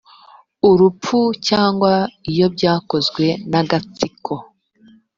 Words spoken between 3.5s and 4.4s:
n agatsiko